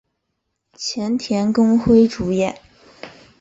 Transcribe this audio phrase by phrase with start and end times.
[0.73, 2.59] 前田公辉主演。